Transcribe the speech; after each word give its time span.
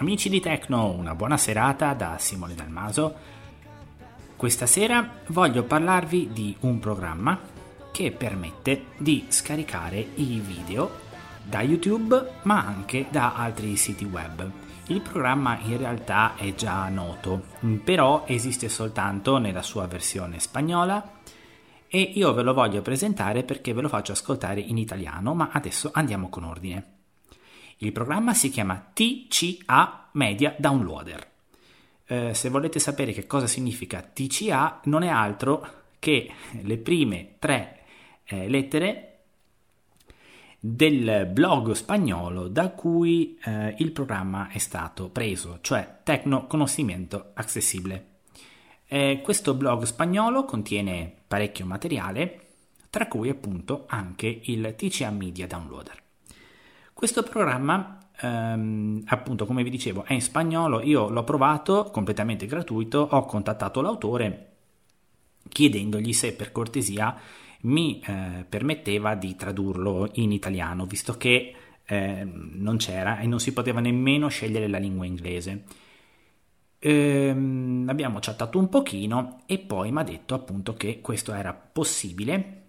Amici 0.00 0.28
di 0.28 0.38
Tecno, 0.38 0.92
una 0.92 1.16
buona 1.16 1.36
serata 1.36 1.92
da 1.92 2.18
Simone 2.18 2.54
Dalmaso. 2.54 3.16
Questa 4.36 4.64
sera 4.64 5.14
voglio 5.30 5.64
parlarvi 5.64 6.30
di 6.32 6.56
un 6.60 6.78
programma 6.78 7.36
che 7.90 8.12
permette 8.12 8.90
di 8.96 9.24
scaricare 9.26 9.98
i 9.98 10.38
video 10.38 10.88
da 11.42 11.62
YouTube 11.62 12.34
ma 12.42 12.64
anche 12.64 13.08
da 13.10 13.34
altri 13.34 13.74
siti 13.74 14.04
web. 14.04 14.48
Il 14.86 15.00
programma 15.00 15.58
in 15.64 15.78
realtà 15.78 16.36
è 16.36 16.54
già 16.54 16.88
noto, 16.88 17.46
però 17.82 18.22
esiste 18.28 18.68
soltanto 18.68 19.38
nella 19.38 19.62
sua 19.62 19.88
versione 19.88 20.38
spagnola 20.38 21.18
e 21.88 22.00
io 22.00 22.32
ve 22.34 22.42
lo 22.42 22.54
voglio 22.54 22.82
presentare 22.82 23.42
perché 23.42 23.72
ve 23.74 23.80
lo 23.80 23.88
faccio 23.88 24.12
ascoltare 24.12 24.60
in 24.60 24.78
italiano, 24.78 25.34
ma 25.34 25.48
adesso 25.50 25.90
andiamo 25.92 26.28
con 26.28 26.44
ordine. 26.44 26.97
Il 27.80 27.92
programma 27.92 28.34
si 28.34 28.50
chiama 28.50 28.90
TCA 28.92 30.08
Media 30.12 30.54
Downloader. 30.58 31.26
Eh, 32.06 32.34
se 32.34 32.48
volete 32.48 32.80
sapere 32.80 33.12
che 33.12 33.26
cosa 33.26 33.46
significa 33.46 34.00
TCA, 34.02 34.80
non 34.84 35.04
è 35.04 35.08
altro 35.08 35.84
che 36.00 36.28
le 36.62 36.76
prime 36.78 37.36
tre 37.38 37.82
eh, 38.24 38.48
lettere 38.48 39.18
del 40.58 41.30
blog 41.32 41.70
spagnolo 41.70 42.48
da 42.48 42.70
cui 42.70 43.38
eh, 43.44 43.76
il 43.78 43.92
programma 43.92 44.48
è 44.48 44.58
stato 44.58 45.08
preso, 45.08 45.58
cioè 45.60 46.00
Tecno 46.02 46.48
Conocimiento 46.48 47.30
Accessibile. 47.34 48.06
Eh, 48.88 49.20
questo 49.22 49.54
blog 49.54 49.84
spagnolo 49.84 50.44
contiene 50.44 51.14
parecchio 51.28 51.64
materiale, 51.64 52.40
tra 52.90 53.06
cui 53.06 53.28
appunto 53.28 53.84
anche 53.86 54.40
il 54.44 54.74
TCA 54.76 55.10
Media 55.10 55.46
Downloader. 55.46 56.06
Questo 56.98 57.22
programma, 57.22 57.96
ehm, 58.20 59.04
appunto, 59.06 59.46
come 59.46 59.62
vi 59.62 59.70
dicevo, 59.70 60.02
è 60.02 60.14
in 60.14 60.20
spagnolo. 60.20 60.82
Io 60.82 61.08
l'ho 61.08 61.22
provato 61.22 61.90
completamente 61.92 62.44
gratuito. 62.46 63.06
Ho 63.12 63.24
contattato 63.24 63.80
l'autore 63.80 64.46
chiedendogli 65.48 66.12
se 66.12 66.34
per 66.34 66.50
cortesia 66.50 67.16
mi 67.60 68.00
eh, 68.00 68.44
permetteva 68.48 69.14
di 69.14 69.36
tradurlo 69.36 70.08
in 70.14 70.32
italiano, 70.32 70.86
visto 70.86 71.16
che 71.16 71.54
eh, 71.86 72.24
non 72.24 72.78
c'era 72.78 73.20
e 73.20 73.28
non 73.28 73.38
si 73.38 73.52
poteva 73.52 73.78
nemmeno 73.78 74.26
scegliere 74.26 74.66
la 74.66 74.78
lingua 74.78 75.06
inglese. 75.06 75.62
Ehm, 76.80 77.86
abbiamo 77.88 78.18
chattato 78.20 78.58
un 78.58 78.68
pochino 78.68 79.42
e 79.46 79.58
poi 79.58 79.92
mi 79.92 80.00
ha 80.00 80.02
detto 80.02 80.34
appunto 80.34 80.74
che 80.74 81.00
questo 81.00 81.32
era 81.32 81.54
possibile 81.54 82.67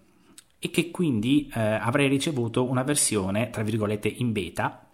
e 0.59 0.69
che 0.69 0.91
quindi 0.91 1.49
eh, 1.53 1.59
avrei 1.59 2.07
ricevuto 2.07 2.63
una 2.69 2.83
versione, 2.83 3.49
tra 3.49 3.63
virgolette, 3.63 4.07
in 4.07 4.31
beta, 4.31 4.88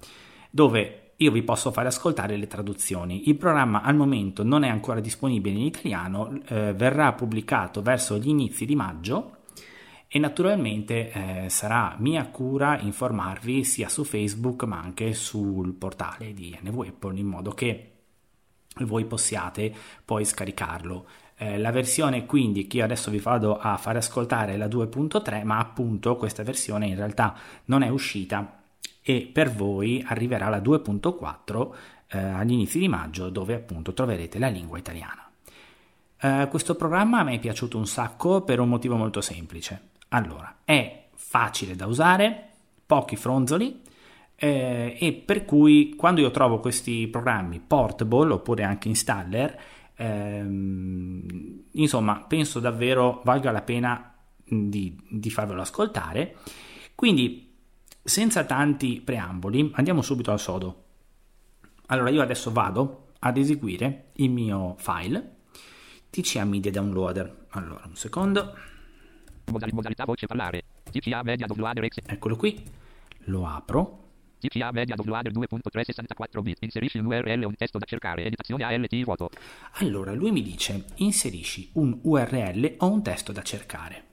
dove 0.49 1.13
io 1.17 1.31
vi 1.31 1.44
posso 1.44 1.71
fare 1.71 1.88
ascoltare 1.88 2.35
le 2.38 2.47
traduzioni. 2.47 3.30
Il 3.30 3.35
programma 3.35 3.81
al 3.81 3.95
momento 3.95 4.43
non 4.43 4.63
è 4.63 4.69
ancora 4.69 4.99
disponibile 4.99 5.58
in 5.58 5.66
italiano, 5.66 6.39
eh, 6.47 6.73
verrà 6.73 7.13
pubblicato 7.13 7.81
verso 7.81 8.17
gli 8.17 8.30
inizi 8.30 8.66
di 8.66 8.75
maggio 8.75 9.38
e 10.08 10.19
naturalmente 10.19 11.11
eh, 11.11 11.49
sarà 11.49 11.95
mia 11.99 12.27
cura 12.27 12.80
informarvi 12.80 13.63
sia 13.63 13.89
su 13.89 14.03
Facebook 14.03 14.63
ma 14.63 14.80
anche 14.80 15.13
sul 15.13 15.73
portale 15.73 16.33
di 16.33 16.58
NV 16.61 16.80
Apple 16.88 17.19
in 17.19 17.27
modo 17.27 17.52
che 17.52 17.91
voi 18.80 19.05
possiate 19.05 19.73
poi 20.03 20.25
scaricarlo. 20.25 21.08
Eh, 21.38 21.58
la 21.58 21.72
versione 21.72 22.25
quindi 22.25 22.66
che 22.66 22.78
io 22.78 22.83
adesso 22.83 23.11
vi 23.11 23.19
vado 23.19 23.58
a 23.58 23.75
fare 23.78 23.97
ascoltare 23.97 24.53
è 24.53 24.58
la 24.58 24.67
2.3, 24.67 25.44
ma 25.44 25.58
appunto 25.58 26.16
questa 26.16 26.44
versione 26.44 26.88
in 26.88 26.95
realtà 26.95 27.36
non 27.66 27.81
è 27.81 27.89
uscita 27.89 28.61
e 29.02 29.30
per 29.31 29.52
voi 29.52 30.03
arriverà 30.08 30.50
la 30.50 30.59
2.4 30.59 31.69
eh, 32.08 32.17
agli 32.17 32.53
inizi 32.53 32.80
di 32.80 32.87
maggio 32.87 33.30
dove 33.30 33.54
appunto 33.54 33.93
troverete 33.93 34.39
la 34.39 34.48
lingua 34.48 34.77
italiana. 34.77 35.30
Eh, 36.20 36.48
questo 36.49 36.76
programma 36.76 37.23
me 37.23 37.33
è 37.33 37.39
piaciuto 37.39 37.77
un 37.77 37.86
sacco 37.86 38.42
per 38.42 38.60
un 38.60 38.70
motivo 38.70 38.95
molto 38.95 39.21
semplice. 39.21 39.89
Allora, 40.10 40.60
è 40.64 41.08
facile 41.14 41.76
da 41.76 41.86
usare, 41.86 42.49
pochi 42.86 43.15
fronzoli, 43.15 43.81
eh, 44.36 44.98
e 44.99 45.14
per 45.14 45.45
cui 45.45 45.95
quando 45.95 46.21
io 46.21 46.31
trovo 46.31 46.60
questi 46.60 47.08
programmi 47.08 47.60
portable 47.60 48.33
oppure 48.33 48.64
anche 48.64 48.87
installer 48.87 49.58
Ehm, 49.98 51.64
insomma, 51.72 52.22
penso 52.22 52.60
davvero 52.60 53.22
valga 53.23 53.52
la 53.52 53.61
pena 53.61 54.14
di, 54.44 54.98
di 55.10 55.30
farvelo 55.30 55.61
ascoltare. 55.61 56.38
Quindi, 56.94 57.54
senza 58.04 58.45
tanti 58.45 59.02
preamboli, 59.02 59.72
andiamo 59.76 60.02
subito 60.02 60.32
al 60.32 60.39
sodo. 60.39 60.84
Allora, 61.88 62.10
io 62.10 62.22
adesso 62.22 62.52
vado 62.52 63.08
ad 63.20 63.38
eseguire 63.38 64.11
il 64.14 64.30
mio 64.30 64.76
file 64.78 65.36
TCA 66.10 66.45
Media 66.45 66.72
Downloader. 66.72 67.48
Allora, 67.50 67.84
un 67.86 67.95
secondo. 67.95 68.55
Modalità 69.52 70.05
voce 70.05 70.28
parlare. 70.28 70.64
TCA 70.89 71.23
Media 71.23 71.45
Downloader. 71.45 71.88
Eccolo 72.05 72.36
qui. 72.36 72.64
Lo 73.26 73.45
apro. 73.48 74.05
CCA 74.48 74.72
Media 74.72 74.95
Downloader 74.95 75.32
2.364 75.32 76.42
bit. 76.42 76.58
Inserisci 76.61 76.98
un 76.98 77.06
URL 77.06 77.44
o 77.44 77.48
un 77.48 77.56
testo 77.56 77.78
da 77.78 77.86
cercare. 77.86 78.26
Editazione 78.26 78.64
ALT 78.64 79.04
vuoto. 79.04 79.30
Allora 79.73 80.14
lui 80.14 80.32
mi 80.32 80.42
dice 80.42 80.86
inserisci 80.95 81.70
un 81.73 81.98
URL 82.02 82.76
o 82.78 82.89
un 82.89 83.02
testo 83.02 83.32
da 83.32 83.42
cercare. 83.42 84.04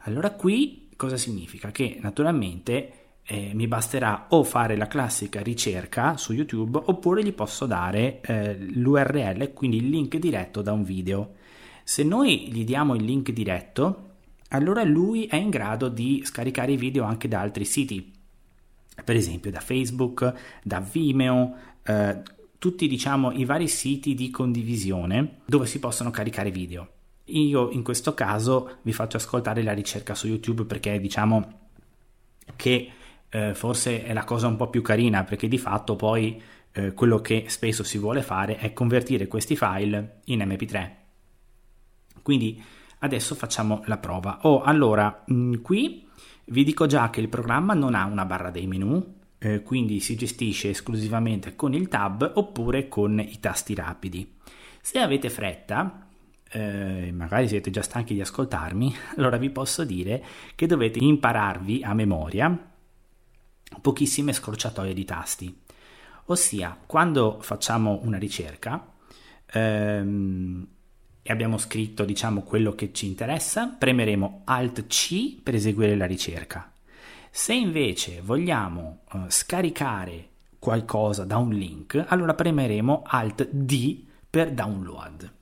Allora 0.00 0.30
qui 0.30 0.88
cosa 0.96 1.16
significa? 1.16 1.70
Che 1.70 1.98
naturalmente 2.00 2.92
eh, 3.24 3.52
mi 3.54 3.66
basterà 3.66 4.26
o 4.30 4.44
fare 4.44 4.76
la 4.76 4.86
classica 4.86 5.40
ricerca 5.40 6.16
su 6.16 6.32
YouTube 6.32 6.80
oppure 6.84 7.24
gli 7.24 7.32
posso 7.32 7.66
dare 7.66 8.20
eh, 8.20 8.56
l'URL, 8.58 9.52
quindi 9.52 9.78
il 9.78 9.88
link 9.88 10.16
diretto 10.16 10.62
da 10.62 10.72
un 10.72 10.84
video. 10.84 11.34
Se 11.82 12.02
noi 12.02 12.50
gli 12.50 12.64
diamo 12.64 12.94
il 12.94 13.04
link 13.04 13.30
diretto, 13.30 14.10
allora 14.48 14.84
lui 14.84 15.26
è 15.26 15.36
in 15.36 15.50
grado 15.50 15.88
di 15.88 16.22
scaricare 16.24 16.72
i 16.72 16.76
video 16.76 17.04
anche 17.04 17.28
da 17.28 17.40
altri 17.40 17.64
siti 17.64 18.12
per 19.02 19.16
esempio 19.16 19.50
da 19.50 19.60
Facebook, 19.60 20.32
da 20.62 20.80
Vimeo, 20.80 21.54
eh, 21.82 22.22
tutti 22.58 22.86
diciamo 22.86 23.32
i 23.32 23.44
vari 23.44 23.68
siti 23.68 24.14
di 24.14 24.30
condivisione 24.30 25.40
dove 25.44 25.66
si 25.66 25.78
possono 25.78 26.10
caricare 26.10 26.50
video. 26.50 26.88
Io 27.26 27.70
in 27.70 27.82
questo 27.82 28.14
caso 28.14 28.78
vi 28.82 28.92
faccio 28.92 29.16
ascoltare 29.16 29.62
la 29.62 29.72
ricerca 29.72 30.14
su 30.14 30.28
YouTube 30.28 30.64
perché 30.64 31.00
diciamo 31.00 31.60
che 32.56 32.90
eh, 33.28 33.54
forse 33.54 34.04
è 34.04 34.12
la 34.12 34.24
cosa 34.24 34.46
un 34.46 34.56
po' 34.56 34.68
più 34.68 34.82
carina 34.82 35.24
perché 35.24 35.48
di 35.48 35.58
fatto 35.58 35.96
poi 35.96 36.40
eh, 36.72 36.92
quello 36.92 37.20
che 37.20 37.46
spesso 37.48 37.82
si 37.82 37.98
vuole 37.98 38.22
fare 38.22 38.56
è 38.56 38.72
convertire 38.72 39.26
questi 39.26 39.56
file 39.56 40.20
in 40.24 40.40
MP3. 40.40 40.90
Quindi 42.22 42.62
adesso 43.00 43.34
facciamo 43.34 43.82
la 43.86 43.98
prova. 43.98 44.38
Oh, 44.42 44.62
allora, 44.62 45.24
mh, 45.26 45.34
mm, 45.34 45.54
qui 45.62 46.06
vi 46.46 46.64
dico 46.64 46.86
già 46.86 47.10
che 47.10 47.20
il 47.20 47.28
programma 47.28 47.74
non 47.74 47.94
ha 47.94 48.04
una 48.04 48.24
barra 48.24 48.50
dei 48.50 48.66
menu, 48.66 49.22
eh, 49.38 49.62
quindi 49.62 50.00
si 50.00 50.16
gestisce 50.16 50.70
esclusivamente 50.70 51.54
con 51.54 51.74
il 51.74 51.88
tab 51.88 52.32
oppure 52.34 52.88
con 52.88 53.18
i 53.18 53.38
tasti 53.40 53.74
rapidi. 53.74 54.36
Se 54.80 54.98
avete 54.98 55.30
fretta, 55.30 56.06
eh, 56.50 57.10
magari 57.12 57.48
siete 57.48 57.70
già 57.70 57.82
stanchi 57.82 58.14
di 58.14 58.20
ascoltarmi, 58.20 58.94
allora 59.16 59.36
vi 59.36 59.50
posso 59.50 59.84
dire 59.84 60.22
che 60.54 60.66
dovete 60.66 60.98
impararvi 60.98 61.82
a 61.82 61.94
memoria 61.94 62.70
pochissime 63.80 64.32
scorciatoie 64.32 64.94
di 64.94 65.04
tasti. 65.04 65.62
Ossia, 66.26 66.78
quando 66.86 67.38
facciamo 67.40 68.00
una 68.02 68.18
ricerca, 68.18 68.92
ehm, 69.46 70.66
e 71.26 71.32
abbiamo 71.32 71.56
scritto 71.56 72.04
diciamo 72.04 72.42
quello 72.42 72.74
che 72.74 72.92
ci 72.92 73.06
interessa, 73.06 73.68
premeremo 73.68 74.42
Alt 74.44 74.86
C 74.86 75.40
per 75.42 75.54
eseguire 75.54 75.96
la 75.96 76.04
ricerca. 76.04 76.70
Se 77.30 77.54
invece 77.54 78.20
vogliamo 78.22 79.00
uh, 79.10 79.20
scaricare 79.28 80.28
qualcosa 80.58 81.24
da 81.24 81.38
un 81.38 81.48
link, 81.48 82.04
allora 82.08 82.34
premeremo 82.34 83.04
Alt 83.06 83.48
D 83.50 84.04
per 84.28 84.52
download. 84.52 85.32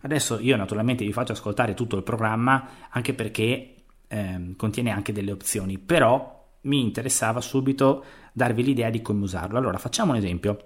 Adesso 0.00 0.40
io 0.40 0.56
naturalmente 0.56 1.04
vi 1.04 1.12
faccio 1.12 1.32
ascoltare 1.32 1.74
tutto 1.74 1.96
il 1.96 2.02
programma 2.02 2.88
anche 2.90 3.14
perché 3.14 3.74
eh, 4.08 4.54
contiene 4.56 4.90
anche 4.90 5.12
delle 5.12 5.30
opzioni, 5.30 5.78
però 5.78 6.46
mi 6.62 6.80
interessava 6.80 7.40
subito 7.40 8.04
darvi 8.32 8.64
l'idea 8.64 8.90
di 8.90 9.02
come 9.02 9.22
usarlo. 9.22 9.56
Allora 9.56 9.78
facciamo 9.78 10.10
un 10.10 10.18
esempio. 10.18 10.64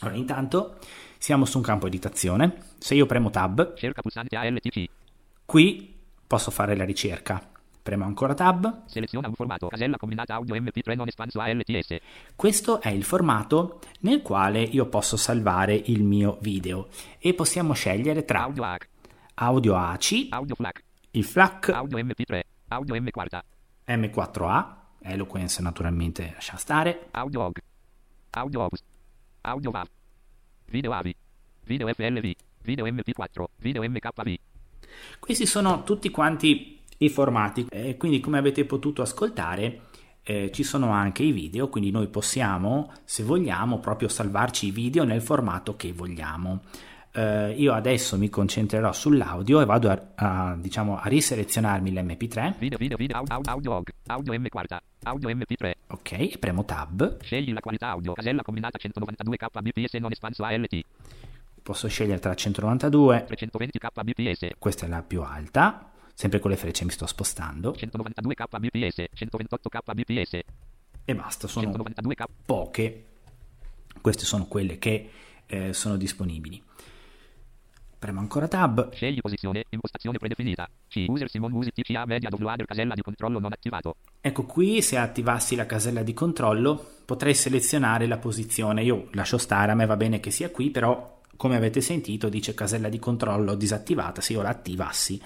Allora, 0.00 0.16
intanto 0.16 0.78
siamo 1.18 1.44
su 1.44 1.58
un 1.58 1.64
campo 1.64 1.86
editazione. 1.86 2.62
Se 2.78 2.94
io 2.94 3.06
premo 3.06 3.30
Tab. 3.30 3.74
Qui 5.44 5.94
posso 6.26 6.50
fare 6.50 6.76
la 6.76 6.84
ricerca. 6.84 7.42
Premo 7.82 8.04
ancora 8.04 8.34
Tab. 8.34 8.84
Seleziona 8.86 9.28
un 9.28 9.34
formato, 9.34 9.68
casella 9.68 9.96
combinata 9.96 10.34
audio 10.34 10.54
MP3 10.54 10.94
non 10.94 11.08
espanso 11.08 11.40
ALTS. 11.40 11.96
Questo 12.36 12.80
è 12.80 12.90
il 12.90 13.02
formato 13.02 13.80
nel 14.00 14.22
quale 14.22 14.62
io 14.62 14.86
posso 14.86 15.16
salvare 15.16 15.74
il 15.74 16.02
mio 16.02 16.38
video 16.40 16.88
e 17.18 17.34
possiamo 17.34 17.72
scegliere 17.72 18.24
tra 18.24 18.42
audio 18.42 18.64
AC, 18.64 18.88
audio 19.34 19.76
AC, 19.76 20.26
audio 20.30 20.54
FLAC, 20.54 20.82
il 21.12 21.24
FLAC, 21.24 21.68
audio 21.70 21.98
MP3, 21.98 22.40
audio 22.68 22.94
M4A, 22.94 23.40
M4A, 23.86 24.66
Eloquence 25.00 25.62
naturalmente 25.62 26.32
lascia 26.34 26.56
stare, 26.58 27.08
audio 27.12 27.42
OG, 27.42 27.58
audio 28.30 28.60
OGS, 28.64 28.82
Audio 29.48 29.70
WAV. 29.70 29.97
Video 30.70 30.92
AVI. 30.92 31.14
Video 31.64 31.88
FLV. 31.88 32.32
Video 32.62 32.86
MP4. 32.86 33.44
Video 33.58 33.82
MKV. 33.82 34.34
Questi 35.18 35.46
sono 35.46 35.82
tutti 35.84 36.10
quanti 36.10 36.80
i 36.98 37.08
formati 37.08 37.66
e 37.70 37.96
quindi 37.96 38.20
come 38.20 38.38
avete 38.38 38.64
potuto 38.64 39.02
ascoltare 39.02 39.82
eh, 40.22 40.50
ci 40.52 40.62
sono 40.62 40.90
anche 40.90 41.22
i 41.22 41.32
video, 41.32 41.68
quindi 41.68 41.90
noi 41.90 42.08
possiamo, 42.08 42.92
se 43.04 43.22
vogliamo, 43.22 43.78
proprio 43.78 44.08
salvarci 44.08 44.66
i 44.66 44.70
video 44.70 45.04
nel 45.04 45.22
formato 45.22 45.74
che 45.74 45.92
vogliamo. 45.92 46.60
Eh, 47.18 47.54
io 47.56 47.72
adesso 47.72 48.16
mi 48.16 48.28
concentrerò 48.28 48.92
sull'audio 48.92 49.60
e 49.60 49.64
vado 49.64 49.90
a, 49.90 50.00
a, 50.14 50.56
diciamo, 50.56 51.00
a 51.00 51.08
riselezionarmi 51.08 51.92
l'MP3. 51.92 52.54
Video, 52.58 52.78
video, 52.78 52.96
video, 52.96 53.16
audio, 53.16 53.40
audio, 53.44 53.72
audio, 53.74 53.94
audio 54.06 54.32
M4, 54.34 54.76
audio 55.02 55.28
MP3. 55.28 55.72
Ok, 55.88 56.12
e 56.12 56.36
premo 56.38 56.64
Tab. 56.64 57.20
Scegli 57.20 57.52
la 57.52 57.58
qualità 57.58 57.88
audio, 57.88 58.12
casella 58.12 58.42
combinata 58.42 58.78
192 58.78 59.36
kbps 59.36 59.94
non 59.94 60.12
espanso 60.12 60.44
ALT, 60.44 60.80
Posso 61.60 61.88
scegliere 61.88 62.20
tra 62.20 62.34
192, 62.34 63.24
320 63.26 63.78
kbps, 63.80 64.48
questa 64.56 64.86
è 64.86 64.88
la 64.88 65.02
più 65.02 65.22
alta, 65.22 65.90
sempre 66.14 66.38
con 66.38 66.50
le 66.52 66.56
frecce 66.56 66.84
mi 66.84 66.92
sto 66.92 67.06
spostando 67.06 67.74
192 67.74 68.34
kbps, 68.34 69.04
128 69.12 69.68
kbps, 69.68 70.32
e 71.04 71.14
basta, 71.16 71.48
sono 71.48 71.64
192 71.64 72.14
k. 72.14 72.24
poche. 72.46 73.06
Queste 74.00 74.24
sono 74.24 74.46
quelle 74.46 74.78
che 74.78 75.10
eh, 75.46 75.72
sono 75.72 75.96
disponibili. 75.96 76.62
Premo 77.98 78.20
ancora 78.20 78.46
Tab. 78.46 78.92
Scegli 78.92 79.20
posizione, 79.20 79.64
impostazione 79.70 80.18
predefinita. 80.18 80.68
C. 80.86 81.06
User 81.08 81.28
Simon 81.28 81.50
Music 81.50 81.74
TCA 81.74 82.04
Media 82.06 82.28
Downloader 82.28 82.64
casella 82.64 82.94
di 82.94 83.02
controllo 83.02 83.40
non 83.40 83.52
attivato. 83.52 83.96
Ecco 84.20 84.44
qui, 84.44 84.80
se 84.82 84.96
attivassi 84.96 85.56
la 85.56 85.66
casella 85.66 86.04
di 86.04 86.14
controllo, 86.14 86.80
potrei 87.04 87.34
selezionare 87.34 88.06
la 88.06 88.18
posizione. 88.18 88.84
Io 88.84 89.08
lascio 89.12 89.36
stare, 89.36 89.72
a 89.72 89.74
me 89.74 89.84
va 89.84 89.96
bene 89.96 90.20
che 90.20 90.30
sia 90.30 90.50
qui, 90.50 90.70
però 90.70 91.20
come 91.36 91.56
avete 91.56 91.80
sentito 91.80 92.28
dice 92.28 92.54
casella 92.54 92.88
di 92.88 93.00
controllo 93.00 93.56
disattivata. 93.56 94.20
Se 94.20 94.32
io 94.32 94.42
la 94.42 94.50
attivassi, 94.50 95.20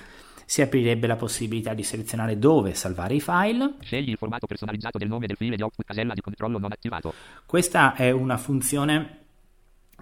si 0.47 0.63
aprirebbe 0.63 1.07
la 1.07 1.17
possibilità 1.17 1.75
di 1.75 1.83
selezionare 1.83 2.39
dove 2.39 2.73
salvare 2.73 3.15
i 3.15 3.21
file. 3.21 3.75
Scegli 3.81 4.09
il 4.09 4.17
formato 4.17 4.47
personalizzato 4.47 4.97
del 4.97 5.09
nome 5.09 5.27
del 5.27 5.37
file 5.37 5.57
di 5.57 5.63
output 5.63 5.85
casella 5.85 6.15
di 6.15 6.23
controllo 6.23 6.59
non 6.59 6.73
attivato. 6.73 7.13
Questa 7.45 7.95
è 7.95 8.11
una 8.11 8.39
funzione 8.39 9.19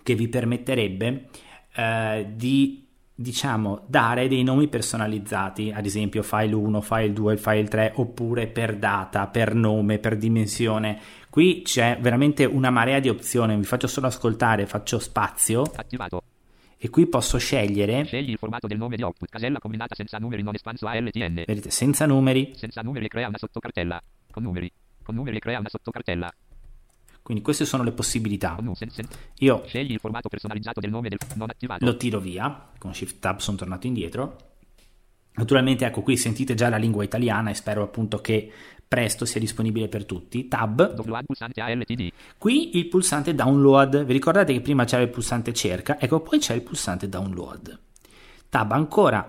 che 0.05 0.15
vi 0.15 0.29
permetterebbe 0.29 1.29
eh, 1.75 2.27
di 2.35 2.87
diciamo 3.21 3.83
dare 3.87 4.29
dei 4.29 4.43
nomi 4.43 4.69
personalizzati, 4.69 5.71
ad 5.75 5.85
esempio 5.85 6.23
file 6.23 6.55
1, 6.55 6.81
file 6.81 7.13
2, 7.13 7.37
file 7.37 7.69
3, 7.69 7.93
oppure 7.97 8.47
per 8.47 8.77
data, 8.77 9.27
per 9.27 9.55
nome, 9.55 9.99
per 9.99 10.17
dimensione. 10.17 10.99
Qui 11.29 11.61
c'è 11.63 11.99
veramente 12.01 12.47
una 12.47 12.71
marea 12.71 12.99
di 12.99 13.11
opzioni, 13.11 13.55
vi 13.57 13.65
faccio 13.65 13.87
solo 13.89 14.07
ascoltare, 14.07 14.65
faccio 14.65 14.99
spazio 14.99 15.63
Attivato. 15.77 16.23
e 16.79 16.89
qui 16.89 17.07
posso 17.07 17.37
scegliere, 17.37 18.05
Scegli 18.07 18.31
il 18.31 18.39
formato 18.39 18.67
del 18.67 18.79
nome 18.79 18.97
di 18.97 19.03
output 19.03 19.29
casella 19.29 19.59
combinata 19.59 19.95
senza 19.95 20.17
numeri 20.17 20.43
non 20.43 20.55
espanso 20.55 20.87
ALTN. 20.87 21.45
vedete, 21.47 21.71
senza 21.71 22.07
numeri, 22.07 22.53
Senza 22.57 22.81
numeri 22.81 23.07
crea 23.09 23.29
una 23.29 23.39
sottocartella. 23.39 24.01
Con 24.31 24.43
numeri. 24.45 24.73
Con 25.03 25.15
numeri 25.15 25.39
crea 25.39 25.59
una 25.59 25.69
sottocartella. 25.69 26.33
Quindi 27.23 27.43
queste 27.43 27.65
sono 27.65 27.83
le 27.83 27.93
possibilità. 27.93 28.59
Io 29.39 29.63
Scegli 29.67 29.93
il 29.93 30.01
formato 30.01 30.29
personalizzato 30.29 30.81
del 30.81 30.91
nome 30.91 31.09
del 31.09 31.19
non 31.35 31.51
attivato. 31.51 31.85
lo 31.85 31.97
tiro 31.97 32.19
via, 32.19 32.71
con 32.79 32.95
Shift 32.95 33.19
Tab 33.21 33.39
sono 33.39 33.57
tornato 33.57 33.87
indietro. 33.87 34.37
Naturalmente, 35.35 35.87
ecco 35.87 36.03
qui 36.03 36.17
sentite 36.17 36.55
già 36.55 36.69
la 36.69 36.77
lingua 36.77 37.05
italiana 37.05 37.51
e 37.51 37.55
spero 37.55 37.83
appunto 37.83 38.21
che 38.21 38.51
presto 38.87 39.25
sia 39.25 39.39
disponibile 39.39 39.89
per 39.89 40.05
tutti. 40.05 40.49
Tab, 40.49 40.95
qui 42.37 42.77
il 42.77 42.89
pulsante 42.89 43.35
download. 43.35 44.05
Vi 44.05 44.13
ricordate 44.13 44.53
che 44.53 44.61
prima 44.61 44.85
c'era 44.85 45.03
il 45.03 45.09
pulsante 45.09 45.53
cerca? 45.53 46.01
Ecco, 46.01 46.21
poi 46.21 46.41
c'è 46.41 46.55
il 46.55 46.63
pulsante 46.63 47.09
download. 47.09 47.79
Tab 48.49 48.73
ancora, 48.73 49.29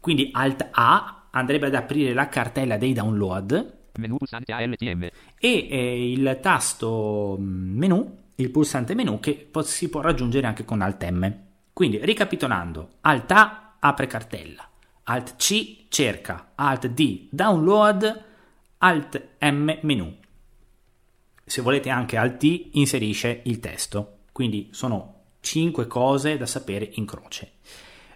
quindi 0.00 0.28
Alt 0.32 0.68
A 0.72 1.28
andrebbe 1.30 1.66
ad 1.66 1.74
aprire 1.74 2.12
la 2.12 2.28
cartella 2.28 2.76
dei 2.76 2.92
download 2.92 3.77
Menu 3.98 4.16
pulsante 4.16 4.52
ALTM. 4.52 5.08
e 5.38 5.68
eh, 5.70 6.12
il 6.12 6.38
tasto 6.40 7.36
mm, 7.38 7.76
menu, 7.76 8.18
il 8.36 8.50
pulsante 8.50 8.94
menu 8.94 9.20
che 9.20 9.48
po- 9.50 9.62
si 9.62 9.88
può 9.88 10.00
raggiungere 10.00 10.46
anche 10.46 10.64
con 10.64 10.80
Alt 10.80 11.08
M. 11.08 11.34
Quindi 11.72 11.98
ricapitolando, 12.02 12.90
Alt 13.02 13.30
A 13.32 13.76
apre 13.78 14.06
cartella, 14.06 14.68
Alt 15.04 15.36
C 15.36 15.86
cerca, 15.88 16.52
Alt 16.54 16.86
D 16.88 17.26
download, 17.30 18.24
Alt 18.78 19.28
M 19.40 19.78
menu. 19.82 20.16
Se 21.44 21.62
volete 21.62 21.90
anche 21.90 22.16
Alt 22.16 22.36
T 22.38 22.70
inserisce 22.72 23.40
il 23.44 23.58
testo. 23.58 24.16
Quindi 24.32 24.68
sono 24.70 25.14
5 25.40 25.86
cose 25.86 26.36
da 26.36 26.46
sapere 26.46 26.90
in 26.94 27.06
croce. 27.06 27.52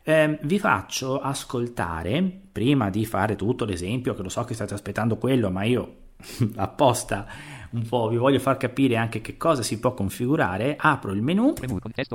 Ehm, 0.04 0.38
vi 0.42 0.58
faccio 0.58 1.20
ascoltare, 1.20 2.40
prima 2.52 2.90
di 2.90 3.04
fare 3.04 3.36
tutto 3.36 3.64
l'esempio, 3.64 4.14
che 4.14 4.22
lo 4.22 4.28
so 4.28 4.44
che 4.44 4.54
state 4.54 4.74
aspettando 4.74 5.16
quello, 5.16 5.50
ma 5.50 5.64
io 5.64 5.96
apposta 6.56 7.26
un 7.72 7.86
po' 7.86 8.08
vi 8.08 8.16
voglio 8.16 8.38
far 8.38 8.56
capire 8.56 8.96
anche 8.96 9.20
che 9.20 9.36
cosa 9.36 9.62
si 9.62 9.78
può 9.78 9.94
configurare, 9.94 10.76
apro 10.78 11.12
il 11.12 11.22
menu 11.22 11.54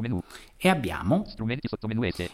Menu. 0.01 0.21
E 0.55 0.69
abbiamo 0.69 1.23
Strumenti 1.25 1.67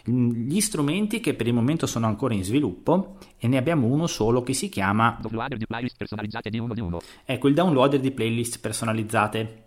gli 0.03 0.59
strumenti 0.59 1.19
che 1.19 1.33
per 1.33 1.47
il 1.47 1.53
momento 1.53 1.85
sono 1.85 2.07
ancora 2.07 2.33
in 2.33 2.43
sviluppo 2.43 3.17
e 3.37 3.47
ne 3.47 3.57
abbiamo 3.57 3.87
uno 3.87 4.07
solo 4.07 4.43
che 4.43 4.53
si 4.53 4.69
chiama, 4.69 5.17
Downloader 5.21 5.57
di 5.57 5.65
playlist 5.65 5.97
personalizzate 5.97 6.49
di 6.49 6.59
uno 6.59 6.73
di 6.73 6.81
uno. 6.81 7.01
ecco, 7.23 7.47
il 7.47 7.53
downloader 7.53 7.99
di 7.99 8.11
playlist 8.11 8.59
personalizzate. 8.59 9.62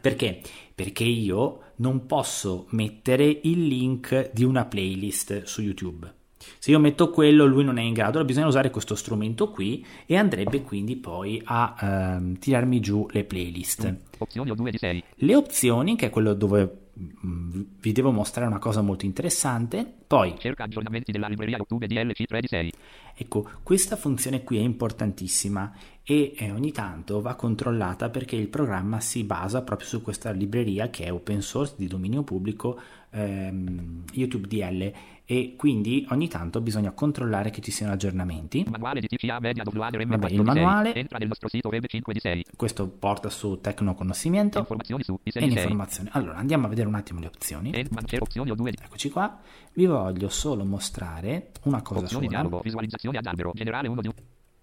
Perché? 0.00 0.40
Perché 0.74 1.04
io 1.04 1.60
non 1.76 2.06
posso 2.06 2.66
mettere 2.70 3.40
il 3.42 3.66
link 3.66 4.30
di 4.32 4.44
una 4.44 4.64
playlist 4.64 5.42
su 5.44 5.62
YouTube. 5.62 6.20
Se 6.58 6.70
io 6.70 6.78
metto 6.78 7.10
quello, 7.10 7.44
lui 7.44 7.64
non 7.64 7.78
è 7.78 7.82
in 7.82 7.92
grado, 7.92 8.10
allora 8.10 8.24
bisogna 8.24 8.46
usare 8.46 8.70
questo 8.70 8.94
strumento 8.94 9.50
qui 9.50 9.84
e 10.06 10.16
andrebbe 10.16 10.62
quindi 10.62 10.96
poi 10.96 11.40
a 11.44 11.76
ehm, 11.80 12.38
tirarmi 12.38 12.80
giù 12.80 13.06
le 13.10 13.24
playlist. 13.24 13.96
Opzioni 14.18 14.50
o 14.50 14.54
2 14.54 14.70
di 14.70 14.78
6. 14.78 15.04
Le 15.14 15.34
opzioni, 15.36 15.96
che 15.96 16.06
è 16.06 16.10
quello 16.10 16.34
dove 16.34 16.81
vi 16.94 17.92
devo 17.92 18.10
mostrare 18.12 18.48
una 18.48 18.58
cosa 18.58 18.82
molto 18.82 19.06
interessante, 19.06 19.90
poi 20.06 20.34
Cerca 20.38 20.64
aggiornamenti 20.64 21.10
della 21.10 21.26
libreria 21.26 21.56
YouTube 21.56 21.86
DLC 21.86 22.24
3 22.24 22.40
di 22.40 22.46
6. 22.46 22.72
Ecco, 23.14 23.48
questa 23.62 23.96
funzione 23.96 24.44
qui 24.44 24.58
è 24.58 24.60
importantissima 24.60 25.72
e 26.02 26.34
eh, 26.36 26.50
ogni 26.50 26.72
tanto 26.72 27.20
va 27.20 27.34
controllata 27.34 28.10
perché 28.10 28.36
il 28.36 28.48
programma 28.48 29.00
si 29.00 29.24
basa 29.24 29.62
proprio 29.62 29.86
su 29.86 30.02
questa 30.02 30.30
libreria 30.32 30.90
che 30.90 31.04
è 31.04 31.12
open 31.12 31.40
source 31.40 31.74
di 31.76 31.86
dominio 31.86 32.22
pubblico 32.24 32.78
ehm, 33.10 34.04
YouTube 34.12 34.48
DL 34.48 34.92
e 35.32 35.54
quindi 35.56 36.06
ogni 36.10 36.28
tanto 36.28 36.60
bisogna 36.60 36.90
controllare 36.92 37.48
che 37.48 37.62
ci 37.62 37.70
siano 37.70 37.94
aggiornamenti. 37.94 38.66
Manuale 38.68 39.00
di 39.00 39.06
TCA 39.06 39.40
Media 39.40 39.62
M4 39.64 39.78
Vabbè, 39.78 40.02
il 40.02 40.06
di 40.28 40.36
6. 40.36 40.38
manuale- 40.44 40.94
Entra 40.94 41.16
nel 41.16 41.28
nostro 41.28 41.48
sito 41.48 41.68
web 41.70 41.86
5 41.86 42.12
di 42.12 42.20
6. 42.20 42.44
Questo 42.54 42.86
porta 42.86 43.30
su 43.30 43.58
Tecnoconoscimento 43.58 44.58
Informazioni 44.58 45.02
su 45.02 45.14
e 45.14 45.30
ISE 45.30 45.38
di 45.40 45.46
6. 45.46 45.54
l'informazione. 45.54 46.10
Allora, 46.12 46.36
andiamo 46.36 46.66
a 46.66 46.68
vedere 46.68 46.86
un 46.86 46.96
attimo 46.96 47.20
le 47.20 47.28
opzioni. 47.28 47.72
Endman 47.72 48.04
c'è 48.04 48.18
opzioni 48.20 48.50
o 48.50 48.54
2 48.54 48.70
di 48.72 48.76
Eccoci 48.84 49.08
qua. 49.08 49.40
Vi 49.72 49.86
voglio 49.86 50.28
solo 50.28 50.66
mostrare 50.66 51.52
una 51.62 51.80
cosa 51.80 52.00
Opzioni 52.00 52.26
sola. 52.26 52.36
dialogo, 52.36 52.60
visualizzazione 52.62 53.16
ad 53.16 53.24
albero, 53.26 53.52
generale 53.54 53.88
1 53.88 54.00
di 54.02 54.08
1. 54.08 54.16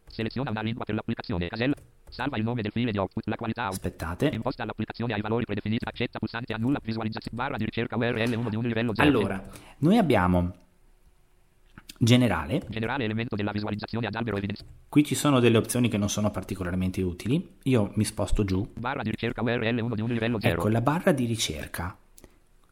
Seleziona 0.05 0.51
una 0.51 0.61
lingua 0.61 0.85
per 0.85 0.93
l'applicazione, 0.93 1.47
casella. 1.47 1.73
Salva 2.09 2.37
il 2.37 2.43
nome 2.43 2.61
del 2.61 2.71
file 2.71 2.91
di 2.91 2.97
output, 2.97 3.27
la 3.27 3.35
qualità 3.35 3.63
output. 3.63 3.85
Aspettate. 3.85 4.29
Imposta 4.33 4.65
l'applicazione 4.65 5.13
ai 5.13 5.21
valori 5.21 5.45
predefiniti, 5.45 5.85
accetta 5.85 6.19
pulsante, 6.19 6.53
annulla 6.53 6.79
visualizzazione, 6.83 7.35
barra 7.35 7.57
di 7.57 7.65
ricerca 7.65 7.95
URL 7.95 8.33
1 8.35 8.49
di 8.49 8.55
1 8.55 8.67
livello 8.67 8.93
0. 8.93 9.07
Allora, 9.07 9.43
noi 9.79 9.97
abbiamo 9.97 10.53
generale, 11.97 12.63
Generale 12.69 13.03
elemento 13.03 13.35
della 13.35 13.51
visualizzazione 13.51 14.07
ad 14.07 14.15
albero 14.15 14.37
evidenzia. 14.37 14.65
qui 14.87 15.03
ci 15.03 15.15
sono 15.15 15.39
delle 15.39 15.57
opzioni 15.57 15.89
che 15.89 15.97
non 15.97 16.09
sono 16.09 16.31
particolarmente 16.31 17.01
utili. 17.01 17.57
Io 17.63 17.91
mi 17.95 18.05
sposto 18.05 18.43
giù. 18.45 18.67
Barra 18.77 19.01
di 19.03 19.09
ricerca 19.09 19.41
URL 19.41 19.79
1 19.79 19.95
di 19.95 20.01
1 20.01 20.13
livello 20.13 20.39
0. 20.39 20.53
Ecco 20.53 20.67
la 20.69 20.81
barra 20.81 21.11
di 21.11 21.25
ricerca. 21.25 21.97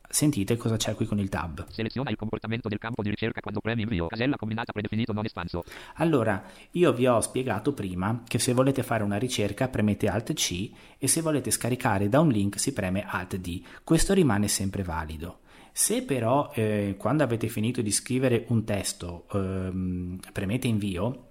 Sentite 0.09 0.55
cosa 0.55 0.77
c'è 0.77 0.95
qui 0.95 1.05
con 1.05 1.19
il 1.19 1.29
tab. 1.29 1.67
Seleziona 1.69 2.09
il 2.09 2.15
comportamento 2.15 2.69
del 2.69 2.77
campo 2.77 3.03
di 3.03 3.09
ricerca 3.09 3.41
quando 3.41 3.59
premi 3.59 3.81
invio. 3.81 4.07
Casella 4.07 4.37
combinata 4.37 4.71
predefinito 4.71 5.11
non 5.13 5.25
espanso. 5.25 5.63
Allora, 5.95 6.43
io 6.71 6.93
vi 6.93 7.07
ho 7.07 7.19
spiegato 7.19 7.73
prima 7.73 8.23
che 8.25 8.39
se 8.39 8.53
volete 8.53 8.83
fare 8.83 9.03
una 9.03 9.17
ricerca 9.17 9.67
premete 9.67 10.07
Alt 10.07 10.33
C 10.33 10.71
e 10.97 11.07
se 11.07 11.21
volete 11.21 11.51
scaricare 11.51 12.09
da 12.09 12.21
un 12.21 12.29
link 12.29 12.59
si 12.59 12.73
preme 12.73 13.05
Alt 13.05 13.35
D. 13.37 13.61
Questo 13.83 14.13
rimane 14.13 14.47
sempre 14.47 14.83
valido. 14.83 15.39
Se 15.71 16.01
però 16.01 16.51
eh, 16.55 16.95
quando 16.97 17.23
avete 17.23 17.49
finito 17.49 17.81
di 17.81 17.91
scrivere 17.91 18.45
un 18.47 18.63
testo 18.63 19.27
ehm, 19.31 20.19
premete 20.33 20.67
invio, 20.67 21.25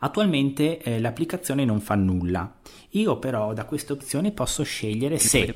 attualmente 0.00 0.82
eh, 0.82 0.98
l'applicazione 0.98 1.64
non 1.64 1.80
fa 1.80 1.94
nulla. 1.94 2.56
Io 2.90 3.18
però 3.20 3.52
da 3.52 3.66
queste 3.66 3.92
opzioni 3.92 4.32
posso 4.32 4.64
scegliere 4.64 5.18
se 5.18 5.54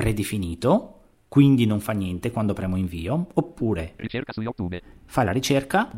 Predefinito. 0.00 0.94
quindi 1.28 1.64
non 1.64 1.78
fa 1.78 1.92
niente 1.92 2.32
quando 2.32 2.54
premo 2.54 2.76
invio, 2.76 3.28
oppure 3.34 3.94
fa 5.04 5.22
la 5.22 5.30
ricerca 5.30 5.90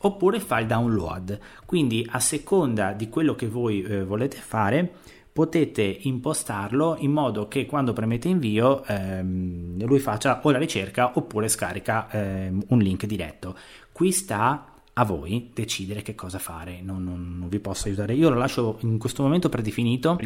oppure 0.00 0.40
fa 0.40 0.58
il 0.58 0.66
download. 0.66 1.38
Quindi 1.64 2.06
a 2.10 2.18
seconda 2.20 2.92
di 2.92 3.08
quello 3.08 3.34
che 3.34 3.48
voi 3.48 3.82
eh, 3.82 4.04
volete 4.04 4.36
fare 4.36 4.92
potete 5.32 5.82
impostarlo 5.82 6.96
in 6.98 7.12
modo 7.12 7.48
che 7.48 7.64
quando 7.64 7.94
premete 7.94 8.28
invio 8.28 8.84
ehm, 8.84 9.86
lui 9.86 9.98
faccia 9.98 10.40
o 10.42 10.50
la 10.50 10.58
ricerca 10.58 11.12
oppure 11.14 11.48
scarica 11.48 12.10
ehm, 12.10 12.64
un 12.68 12.78
link 12.78 13.06
diretto. 13.06 13.56
Qui 13.90 14.12
sta 14.12 14.71
a 14.94 15.04
voi 15.04 15.50
decidere 15.54 16.02
che 16.02 16.14
cosa 16.14 16.38
fare, 16.38 16.80
non, 16.82 17.02
non, 17.02 17.38
non, 17.38 17.48
vi 17.48 17.60
posso 17.60 17.88
aiutare. 17.88 18.12
Io 18.12 18.28
lo 18.28 18.36
lascio 18.36 18.76
in 18.80 18.98
questo 18.98 19.22
momento 19.22 19.48
predefinito 19.48 20.16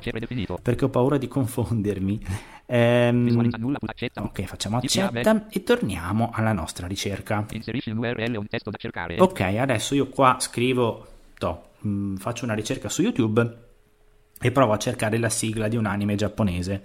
perché 0.61 0.85
ho 0.87 0.89
paura 0.89 1.19
di 1.19 1.29
confondermi. 1.29 2.25
Ehm, 2.67 3.29
ok, 4.25 4.43
facciamo 4.43 4.79
accetta 4.79 5.47
e 5.49 5.63
torniamo 5.63 6.31
alla 6.33 6.53
nostra 6.53 6.89
ricerca. 6.89 7.47
URL. 7.99 8.35
Ok, 9.23 9.41
adesso 9.41 9.95
io 9.95 10.09
qua 10.09 10.39
scrivo, 10.41 11.07
to, 11.39 11.63
mh, 11.81 11.89
mm, 11.89 12.17
faccio 12.17 12.45
una 12.45 12.55
ricerca 12.55 12.89
su 12.89 13.03
YouTube 13.03 13.65
e 14.41 14.51
provo 14.51 14.73
a 14.73 14.79
cercare 14.79 15.17
la 15.19 15.29
sigla 15.29 15.69
di 15.69 15.77
un 15.77 15.87
anime 15.87 16.17
giapponese. 16.17 16.83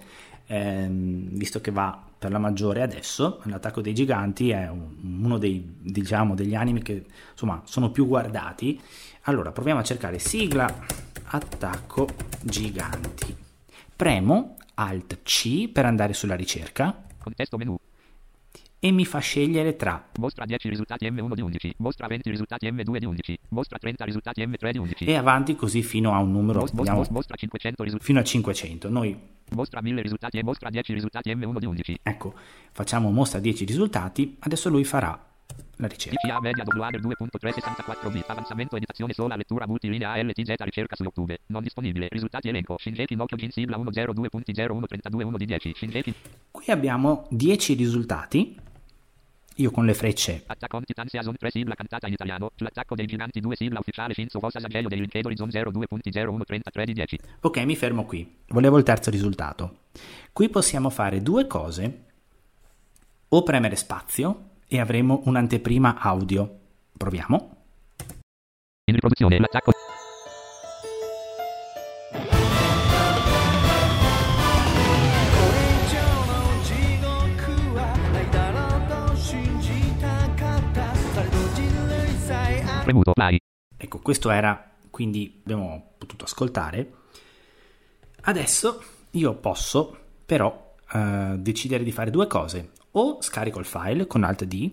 Ehm, 0.52 1.30
visto 1.30 1.62
che 1.62 1.72
va 1.72 1.98
per 2.20 2.30
la 2.30 2.38
maggiore 2.38 2.82
adesso. 2.82 3.40
L'attacco 3.46 3.80
dei 3.80 3.94
giganti 3.94 4.50
è 4.50 4.70
uno 4.70 5.38
dei, 5.38 5.78
diciamo, 5.80 6.36
degli 6.36 6.56
anime 6.56 6.82
che 6.82 7.06
insomma 7.32 7.62
sono 7.64 7.90
più 7.90 8.06
guardati. 8.06 8.80
Allora 9.24 9.54
proviamo 9.54 9.80
a 9.80 9.84
cercare 9.84 10.20
sigla 10.20 10.68
attacco 11.24 12.10
giganti. 12.42 13.34
Premo 13.96 14.58
Alt 14.74 15.20
C 15.24 15.70
per 15.70 15.86
andare 15.86 16.12
sulla 16.12 16.36
ricerca. 16.36 17.02
Contesto 17.18 17.56
menu 17.56 17.80
e 18.84 18.90
mi 18.90 19.06
fa 19.06 19.20
scegliere 19.20 19.76
tra 19.76 20.04
mostra 20.18 20.44
10 20.44 20.68
risultati 20.68 21.08
M1 21.08 21.36
di 21.36 21.42
11, 21.42 21.76
mostra 21.78 22.08
20 22.08 22.32
risultati 22.32 22.66
M2 22.68 22.98
di 22.98 23.06
11, 23.06 23.40
mostra 23.50 23.78
30 23.78 24.06
risultati 24.06 24.42
M3 24.42 24.72
di 24.72 24.78
11 24.80 25.06
e 25.06 25.16
avanti 25.16 25.56
così 25.56 25.84
fino 25.84 26.16
a 26.16 26.18
un 26.18 26.32
numero 26.32 26.62
Mos, 26.62 26.72
mos, 26.72 27.10
mostra 27.10 27.36
500 27.36 27.84
risultati 27.84 28.12
fino 28.12 28.20
a 28.20 28.24
500. 28.24 28.90
Noi 28.90 29.16
mostra 29.56 29.82
1000 29.82 30.02
risultati 30.02 30.38
e 30.38 30.44
mostra 30.44 30.70
10 30.70 30.94
risultati 30.94 31.34
M1 31.34 31.58
di 31.58 31.66
11. 31.66 32.00
Ecco, 32.04 32.34
facciamo 32.72 33.12
mostra 33.12 33.40
10 33.40 33.66
risultati, 33.66 34.38
adesso 34.40 34.70
lui 34.70 34.84
farà 34.84 35.30
la 35.78 35.88
ricerca. 35.88 36.20
DCA 36.22 36.40
media 36.40 36.64
WADER 36.66 37.02
2.364 37.02 38.12
bit, 38.12 38.30
avanzamento 38.30 38.76
editazione 38.76 39.14
sola, 39.14 39.36
lettura 39.36 39.68
multilinea 39.68 40.12
ALTZ, 40.12 40.54
ricerca 40.60 40.96
su 40.96 41.04
YouTube, 41.04 41.40
non 41.48 41.64
disponibile, 41.64 42.08
risultati 42.10 42.50
elenco, 42.50 42.78
Shingeki 42.78 43.16
Nokia 43.16 43.38
Jin 43.38 43.52
sigla 43.52 43.78
102.0132 43.78 45.36
di 45.38 45.46
10, 45.46 45.74
Shingeki. 45.76 46.14
Qui 46.52 46.72
abbiamo 46.72 47.28
10 47.30 47.74
risultati 47.74 48.56
io 49.56 49.72
con 49.72 49.86
le 49.86 49.94
frecce. 49.94 50.44
Attacco 50.46 50.78
on 50.78 50.84
Titan 50.84 51.08
Season 51.08 51.36
3 51.36 51.50
sigla 51.52 51.76
cantata 51.76 52.08
in 52.08 52.14
italiano. 52.14 52.52
L'attacco 52.58 52.96
dei 52.96 53.06
giganti 53.06 53.40
2 53.40 53.56
sigla 53.56 53.80
ufficiale 53.80 54.14
Shinzo 54.14 54.40
Vosa 54.40 54.60
Sagello 54.60 54.88
dei 54.88 55.00
Linked 55.00 55.26
Horizon 55.26 55.50
02.0133 55.50 56.84
di 56.84 56.94
10. 56.94 57.20
Ok, 57.42 57.58
mi 57.66 57.76
fermo 57.76 58.06
qui. 58.06 58.38
Volevo 58.48 58.78
il 58.78 58.84
terzo 58.84 59.10
risultato. 59.10 59.78
Qui 60.32 60.50
possiamo 60.50 60.90
fare 60.90 61.22
due 61.22 61.48
cose. 61.48 62.04
O 63.30 63.44
premere 63.44 63.76
spazio 63.76 64.50
e 64.68 64.80
avremo 64.80 65.22
un'anteprima 65.26 66.00
audio. 66.00 66.60
Proviamo. 66.98 67.58
In 68.86 68.94
riproduzione 68.94 69.40
l'attacco 69.40 69.72
Premuto 82.92 83.14
play. 83.14 83.38
Ecco, 83.78 84.00
questo 84.00 84.30
era, 84.30 84.70
quindi 84.90 85.40
abbiamo 85.46 85.94
potuto 85.98 86.26
ascoltare. 86.26 86.92
Adesso 88.24 88.84
io 89.12 89.34
posso 89.36 89.98
però 90.26 90.76
eh, 90.92 91.36
decidere 91.38 91.86
di 91.86 91.94
fare 91.94 92.12
due 92.12 92.28
cose. 92.28 92.72
O 92.92 93.22
scarico 93.22 93.60
il 93.60 93.66
file 93.66 94.08
con 94.08 94.26
Alt 94.26 94.44
D, 94.44 94.70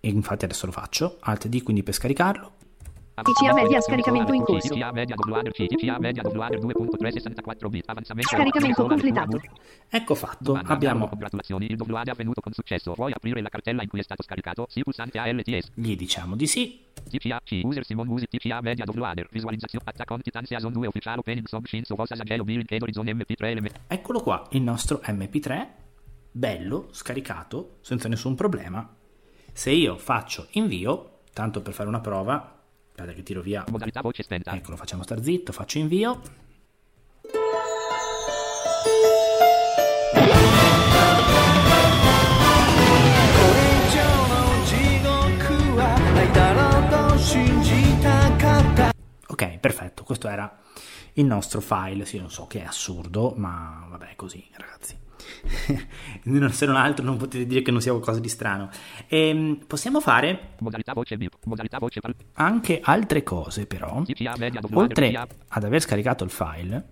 e 0.00 0.08
infatti 0.10 0.44
adesso 0.44 0.66
lo 0.66 0.72
faccio, 0.72 1.16
Alt 1.20 1.46
D 1.46 1.62
quindi 1.62 1.82
per 1.82 1.94
scaricarlo, 1.94 2.52
TCA 3.22 3.52
media 3.54 3.80
scaricamento 3.80 4.32
in 4.32 4.42
corso. 4.42 4.74
Scaricamento 8.20 8.86
completato. 8.86 9.40
Ecco 9.88 10.14
fatto, 10.14 10.60
abbiamo... 10.64 11.08
Congratulazioni, 11.08 11.66
il 11.70 11.76
download 11.76 12.08
è 12.08 12.10
avvenuto 12.10 12.40
con 12.40 12.52
successo. 12.52 12.92
Vuoi 12.94 13.12
aprire 13.12 13.40
la 13.40 13.48
cartella 13.48 13.82
in 13.82 13.88
cui 13.88 14.00
è 14.00 14.02
stato 14.02 14.22
scaricato? 14.22 14.66
Sì, 14.68 14.82
pulsante 14.82 15.18
ALTS. 15.18 15.70
Gli 15.74 15.96
diciamo 15.96 16.36
di 16.36 16.46
sì. 16.46 16.86
TCA 17.08 17.40
C, 17.42 17.60
user 17.62 17.84
Simon 17.84 18.06
Musi, 18.06 18.26
TCA 18.26 18.60
media 18.60 18.84
downloader, 18.84 19.28
visualizzazione, 19.30 19.84
attack 19.86 20.10
on 20.10 20.20
Titan 20.20 20.44
Season 20.44 20.72
2 20.72 20.86
ufficiale 20.88 21.18
opening 21.20 21.46
song 21.46 21.64
Shinzo 21.64 21.94
Vosa 21.94 22.16
Sagelo 22.16 22.44
Bill 22.44 22.64
Ed 22.66 22.82
Horizon 22.82 23.06
MP3 23.06 23.44
element. 23.44 23.80
Eccolo 23.86 24.20
qua, 24.20 24.46
il 24.50 24.62
nostro 24.62 25.00
MP3, 25.04 25.66
bello, 26.30 26.88
scaricato, 26.90 27.76
senza 27.80 28.08
nessun 28.08 28.34
problema. 28.34 28.86
Se 29.52 29.70
io 29.70 29.96
faccio 29.96 30.48
invio, 30.52 31.20
tanto 31.32 31.62
per 31.62 31.72
fare 31.72 31.88
una 31.88 32.00
prova, 32.00 32.57
Aspetta 32.98 33.16
che 33.16 33.22
tiro 33.22 33.42
via. 33.42 33.64
Modalità 33.68 34.00
voce 34.00 34.24
spenta. 34.24 34.52
Ecco, 34.54 34.72
lo 34.72 34.76
facciamo 34.76 35.04
star 35.04 35.22
zitto, 35.22 35.52
faccio 35.52 35.78
invio. 35.78 36.20
Ok, 49.28 49.58
perfetto, 49.58 50.02
questo 50.02 50.26
era 50.28 50.58
il 51.18 51.26
nostro 51.26 51.60
file. 51.60 52.04
Sì, 52.04 52.18
non 52.18 52.30
so 52.30 52.46
che 52.46 52.62
è 52.62 52.64
assurdo, 52.64 53.34
ma 53.36 53.86
vabbè, 53.88 54.14
così, 54.16 54.44
ragazzi. 54.52 54.96
se 56.52 56.66
non 56.66 56.76
altro 56.76 57.04
non 57.04 57.16
potete 57.16 57.46
dire 57.46 57.62
che 57.62 57.70
non 57.70 57.80
sia 57.80 57.92
qualcosa 57.92 58.20
di 58.20 58.28
strano. 58.28 58.70
E, 59.06 59.28
ehm, 59.28 59.64
possiamo 59.66 60.00
fare 60.00 60.54
voce, 60.58 61.18
voce 61.78 62.00
anche 62.34 62.80
altre 62.82 63.22
cose 63.22 63.66
però. 63.66 64.02
Oltre 64.72 65.28
ad 65.48 65.64
aver 65.64 65.80
scaricato 65.80 66.24
il 66.24 66.30
file, 66.30 66.90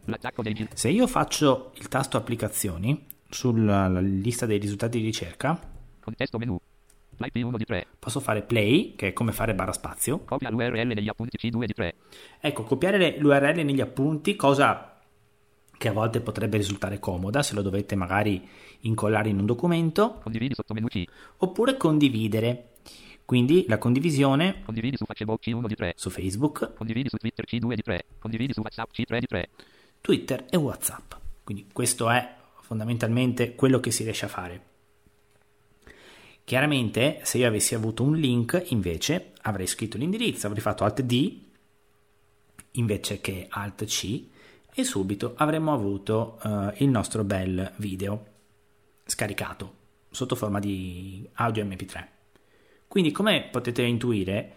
se 0.74 0.88
io 0.88 1.06
faccio 1.06 1.72
il 1.76 1.88
tasto 1.88 2.16
applicazioni 2.16 3.06
sulla 3.28 3.88
lista 4.00 4.46
dei 4.46 4.58
risultati 4.58 4.98
di 4.98 5.04
ricerca, 5.04 5.58
contesto 6.00 6.38
menu. 6.38 6.58
l'IP1 7.18 7.56
di 7.56 7.64
3. 7.64 7.86
Posso 7.98 8.20
fare 8.20 8.42
play, 8.42 8.94
che 8.96 9.08
è 9.08 9.12
come 9.12 9.32
fare 9.32 9.54
barra 9.54 9.72
spazio. 9.72 10.20
Copia 10.20 10.50
l'URL 10.50 10.92
negli 10.94 11.08
appunti 11.08 11.36
C2 11.38 11.64
di 11.64 11.72
3. 11.72 11.94
Ecco, 12.40 12.62
copiare 12.64 13.16
l'URL 13.18 13.64
negli 13.64 13.80
appunti, 13.80 14.36
cosa 14.36 14.96
che 15.78 15.88
a 15.88 15.92
volte 15.92 16.20
potrebbe 16.20 16.56
risultare 16.56 16.98
comoda 16.98 17.42
se 17.42 17.54
lo 17.54 17.62
dovete 17.62 17.94
magari 17.94 18.46
incollare 18.80 19.28
in 19.28 19.38
un 19.38 19.46
documento. 19.46 20.18
Condividi 20.22 20.54
sotto 20.54 20.74
menu 20.74 20.86
C. 20.86 21.04
Oppure 21.38 21.76
condividere. 21.76 22.70
Quindi 23.24 23.64
la 23.68 23.78
condivisione. 23.78 24.62
Condividi 24.64 24.96
su 24.96 25.04
Facebook 25.04 25.40
C1 25.42 25.66
di 25.66 25.74
3. 25.74 25.92
Su 25.96 26.10
Facebook. 26.10 26.74
Condividi 26.74 27.08
su 27.08 27.16
Twitter 27.16 27.44
C2 27.44 27.74
di 27.74 27.82
3. 27.82 28.04
Condividi 28.18 28.52
su 28.52 28.60
WhatsApp 28.60 28.90
C3 28.92 29.18
di 29.18 29.26
3. 29.26 29.48
Twitter 30.00 30.46
e 30.48 30.56
WhatsApp. 30.56 31.12
Quindi 31.44 31.66
questo 31.72 32.08
è 32.08 32.34
fondamentalmente 32.60 33.54
quello 33.54 33.80
che 33.80 33.90
si 33.90 34.02
riesce 34.02 34.24
a 34.24 34.28
fare. 34.28 34.75
Chiaramente, 36.46 37.18
se 37.24 37.38
io 37.38 37.48
avessi 37.48 37.74
avuto 37.74 38.04
un 38.04 38.14
link, 38.14 38.66
invece 38.68 39.32
avrei 39.42 39.66
scritto 39.66 39.98
l'indirizzo, 39.98 40.46
avrei 40.46 40.62
fatto 40.62 40.84
Alt 40.84 41.02
D 41.02 41.40
invece 42.70 43.20
che 43.20 43.48
Alt 43.50 43.84
C 43.86 44.28
e 44.72 44.84
subito 44.84 45.32
avremmo 45.34 45.72
avuto 45.72 46.38
uh, 46.40 46.70
il 46.76 46.88
nostro 46.88 47.24
bel 47.24 47.72
video 47.78 48.26
scaricato 49.04 49.74
sotto 50.08 50.36
forma 50.36 50.60
di 50.60 51.28
audio 51.32 51.64
MP3. 51.64 52.06
Quindi 52.86 53.10
come 53.10 53.48
potete 53.50 53.82
intuire 53.82 54.52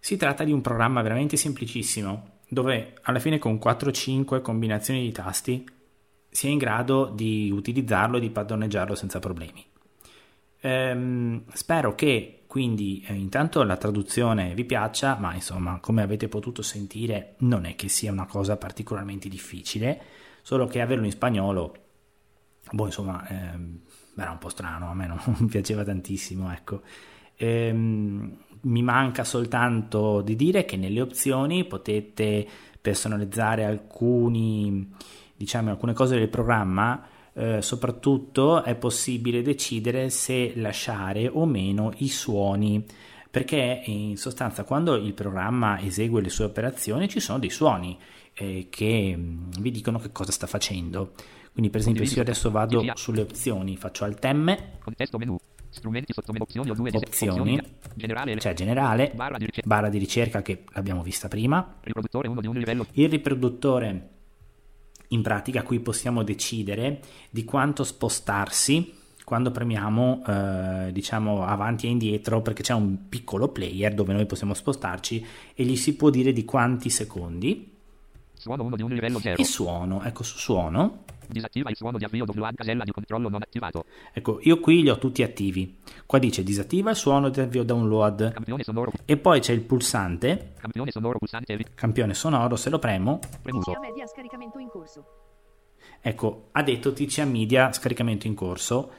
si 0.00 0.16
tratta 0.16 0.42
di 0.42 0.50
un 0.50 0.60
programma 0.60 1.02
veramente 1.02 1.36
semplicissimo 1.36 2.38
dove 2.48 2.98
alla 3.02 3.20
fine 3.20 3.38
con 3.38 3.60
4-5 3.62 4.40
combinazioni 4.42 5.02
di 5.02 5.12
tasti 5.12 5.64
si 6.28 6.48
è 6.48 6.50
in 6.50 6.58
grado 6.58 7.12
di 7.14 7.48
utilizzarlo 7.52 8.16
e 8.16 8.20
di 8.20 8.30
padroneggiarlo 8.30 8.96
senza 8.96 9.20
problemi. 9.20 9.64
Ehm, 10.60 11.44
spero 11.52 11.94
che 11.94 12.38
quindi 12.46 13.04
eh, 13.06 13.12
intanto 13.12 13.62
la 13.62 13.76
traduzione 13.76 14.54
vi 14.54 14.64
piaccia, 14.64 15.16
ma 15.18 15.34
insomma, 15.34 15.78
come 15.80 16.02
avete 16.02 16.28
potuto 16.28 16.62
sentire, 16.62 17.34
non 17.40 17.66
è 17.66 17.76
che 17.76 17.88
sia 17.88 18.10
una 18.10 18.26
cosa 18.26 18.56
particolarmente 18.56 19.28
difficile, 19.28 20.00
solo 20.42 20.66
che 20.66 20.80
averlo 20.80 21.04
in 21.04 21.10
spagnolo, 21.10 21.74
boh, 22.72 22.86
insomma, 22.86 23.26
ehm, 23.28 23.80
era 24.16 24.30
un 24.30 24.38
po' 24.38 24.48
strano, 24.48 24.90
a 24.90 24.94
me 24.94 25.06
non, 25.06 25.20
non 25.38 25.46
piaceva 25.48 25.84
tantissimo, 25.84 26.50
ecco. 26.52 26.82
Ehm, 27.36 28.36
mi 28.62 28.82
manca 28.82 29.22
soltanto 29.24 30.20
di 30.22 30.34
dire 30.34 30.64
che 30.64 30.76
nelle 30.76 31.00
opzioni 31.00 31.64
potete 31.64 32.46
personalizzare 32.80 33.64
alcuni, 33.64 34.90
diciamo, 35.36 35.70
alcune 35.70 35.92
cose 35.92 36.18
del 36.18 36.28
programma 36.28 37.06
eh, 37.38 37.62
soprattutto 37.62 38.64
è 38.64 38.74
possibile 38.74 39.42
decidere 39.42 40.10
se 40.10 40.52
lasciare 40.56 41.28
o 41.28 41.46
meno 41.46 41.92
i 41.98 42.08
suoni 42.08 42.84
perché 43.30 43.82
in 43.84 44.16
sostanza 44.16 44.64
quando 44.64 44.94
il 44.96 45.12
programma 45.14 45.80
esegue 45.80 46.20
le 46.20 46.30
sue 46.30 46.46
operazioni 46.46 47.08
ci 47.08 47.20
sono 47.20 47.38
dei 47.38 47.50
suoni 47.50 47.96
eh, 48.34 48.66
che 48.70 49.14
mh, 49.16 49.60
vi 49.60 49.70
dicono 49.70 49.98
che 49.98 50.10
cosa 50.10 50.32
sta 50.32 50.46
facendo. 50.46 51.12
Quindi 51.52 51.70
per 51.70 51.80
esempio 51.80 52.04
se 52.06 52.14
io 52.16 52.22
adesso 52.22 52.50
vado 52.50 52.82
sulle 52.94 53.20
opzioni, 53.20 53.76
faccio 53.76 54.04
alt 54.04 54.24
M. 54.32 54.56
Strumenti 55.70 56.12
sottomenu 56.14 56.44
opzioni 56.44 56.70
o 56.70 56.74
due 56.74 56.90
opzioni, 56.94 57.60
Generale. 57.94 58.36
c'è 58.36 58.54
generale, 58.54 59.12
Barra 59.14 59.36
di 59.36 59.44
ricerca. 59.44 59.68
barra 59.68 59.88
di 59.90 59.98
ricerca 59.98 60.40
che 60.42 60.64
l'abbiamo 60.72 61.02
vista 61.02 61.28
prima, 61.28 61.76
Riproduttore 61.82 62.28
1 62.28 62.40
di 62.40 62.46
un 62.46 62.56
livello. 62.56 62.86
il 62.92 63.08
riproduttore 63.08 64.08
in 65.08 65.22
pratica 65.22 65.62
qui 65.62 65.80
possiamo 65.80 66.22
decidere 66.22 67.00
di 67.30 67.44
quanto 67.44 67.84
spostarsi 67.84 68.94
quando 69.24 69.50
premiamo 69.50 70.22
eh, 70.26 70.90
diciamo 70.90 71.44
avanti 71.44 71.86
e 71.86 71.90
indietro 71.90 72.40
perché 72.40 72.62
c'è 72.62 72.72
un 72.72 73.08
piccolo 73.08 73.48
player 73.48 73.92
dove 73.92 74.14
noi 74.14 74.24
possiamo 74.24 74.54
spostarci 74.54 75.24
e 75.54 75.64
gli 75.64 75.76
si 75.76 75.96
può 75.96 76.08
dire 76.08 76.32
di 76.32 76.44
quanti 76.44 76.88
secondi 76.88 77.76
Suono 78.32 78.62
1 78.64 78.76
di 78.76 78.82
un 78.82 78.90
livello 78.90 79.18
0. 79.18 79.40
e 79.40 79.44
suono 79.44 80.02
ecco 80.02 80.22
su 80.22 80.38
suono 80.38 81.04
Disattiva 81.28 81.70
il 81.70 81.76
suono 81.76 81.98
di 81.98 82.04
avvio 82.04 82.24
WLAN 82.26 82.54
casella 82.54 82.84
di 82.84 82.90
controllo 82.90 83.28
non 83.28 83.42
attivato. 83.42 83.84
ecco 84.12 84.38
io 84.42 84.60
qui 84.60 84.82
li 84.82 84.88
ho 84.88 84.98
tutti 84.98 85.22
attivi 85.22 85.78
qua 86.06 86.18
dice 86.18 86.42
disattiva 86.42 86.90
il 86.90 86.96
suono 86.96 87.28
di 87.28 87.40
avvio 87.40 87.62
download 87.64 88.32
Campione 88.32 88.62
sonoro. 88.62 88.92
e 89.04 89.16
poi 89.16 89.40
c'è 89.40 89.52
il 89.52 89.60
pulsante 89.60 90.54
Campione 90.58 90.90
sonoro 90.90 91.18
pulsante 91.18 91.58
campione 91.74 92.14
sonoro 92.14 92.56
se 92.56 92.70
lo 92.70 92.78
premo 92.78 93.18
premuto. 93.42 93.78
Media 93.80 94.06
scaricamento 94.06 94.58
in 94.58 94.68
corso. 94.68 95.04
Ecco, 96.00 96.48
ha 96.52 96.62
detto 96.62 96.92
TCA 96.92 97.24
Media 97.24 97.72
scaricamento 97.72 98.26
in 98.26 98.34
corso. 98.34 98.90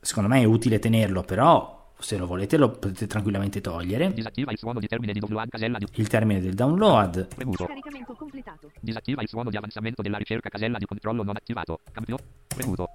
Secondo 0.00 0.28
me 0.28 0.40
è 0.40 0.44
utile 0.44 0.78
tenerlo, 0.78 1.22
però 1.22 1.79
se 2.00 2.16
lo 2.16 2.26
volete 2.26 2.56
lo 2.56 2.70
potete 2.70 3.06
tranquillamente 3.06 3.60
togliere. 3.60 4.12
Disattiva 4.12 4.50
il 4.50 4.58
suono 4.58 4.80
di 4.80 4.86
termine 4.86 5.12
di 5.12 5.20
WLAN 5.20 5.48
casella 5.48 5.78
di 5.78 5.86
Il 5.94 6.08
termine 6.08 6.40
del 6.40 6.54
download. 6.54 7.28
premuto. 7.34 7.64
Scaricamento 7.64 8.14
completato. 8.14 8.70
Disattiva 8.80 9.22
il 9.22 9.28
suono 9.28 9.50
di 9.50 9.56
avanzamento 9.56 10.02
della 10.02 10.18
ricerca 10.18 10.48
casella 10.48 10.78
di 10.78 10.86
controllo 10.86 11.22
non 11.22 11.36
attivato. 11.36 11.80
Campione 11.92 12.22
premuto. 12.48 12.88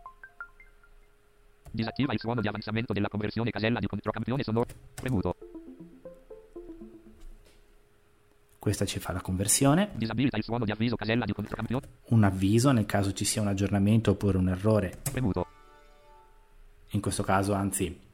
Disattiva 1.71 2.13
il 2.13 2.19
suono 2.19 2.41
di 2.41 2.47
avanzamento 2.47 2.93
della 2.93 3.07
conversione 3.07 3.49
casella 3.51 3.79
di 3.79 3.87
controllo 3.87 4.13
campione 4.13 4.43
sonoro 4.43 4.67
premuto. 4.95 5.35
Questa 8.57 8.85
ci 8.85 8.99
fa 8.99 9.13
la 9.13 9.21
conversione. 9.21 9.89
Disabilita 9.93 10.37
il 10.37 10.43
suono 10.43 10.65
di 10.65 10.71
avviso 10.71 10.95
casella 10.95 11.25
di 11.25 11.33
controllo 11.33 11.57
campione 11.67 11.87
Un 12.09 12.23
avviso 12.23 12.71
nel 12.71 12.85
caso 12.85 13.13
ci 13.13 13.23
sia 13.23 13.41
un 13.41 13.47
aggiornamento 13.47 14.11
oppure 14.11 14.37
un 14.37 14.49
errore. 14.49 14.97
premuto. 15.11 15.45
In 16.91 17.01
questo 17.01 17.23
caso, 17.23 17.53
anzi, 17.53 18.04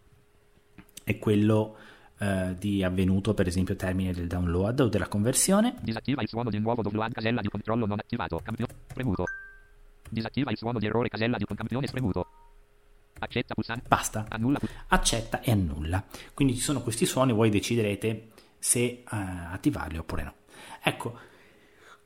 è 1.11 1.19
quello 1.19 1.77
eh, 2.19 2.55
di 2.57 2.83
avvenuto, 2.83 3.33
per 3.33 3.47
esempio, 3.47 3.75
termine 3.75 4.13
del 4.13 4.27
download 4.27 4.79
o 4.81 4.87
della 4.87 5.07
conversione. 5.07 5.75
Disattiva 5.81 6.21
il 6.21 6.27
suono 6.27 6.49
di 6.49 6.59
nuovo 6.59 6.81
WLAN 6.83 7.11
casella 7.11 7.41
di 7.41 7.49
controllo 7.49 7.85
non 7.85 7.99
attivato. 7.99 8.39
Campione 8.43 8.73
premuto. 8.93 9.25
Disattiva 10.09 10.51
il 10.51 10.57
suono 10.57 10.79
di 10.79 10.85
errore 10.85 11.09
casella 11.09 11.37
di 11.37 11.45
campione 11.45 11.87
premuto. 11.87 12.27
Accetta 13.19 13.53
pulsante. 13.53 13.87
Basta. 13.87 14.25
Annulla 14.29 14.59
accetta 14.87 15.41
e 15.41 15.51
annulla. 15.51 16.03
Quindi 16.33 16.55
ci 16.55 16.61
sono 16.61 16.81
questi 16.81 17.05
suoni, 17.05 17.33
voi 17.33 17.49
deciderete 17.49 18.29
se 18.59 18.79
eh, 18.79 19.03
attivarli 19.09 19.97
oppure 19.97 20.23
no. 20.23 20.33
Ecco, 20.83 21.17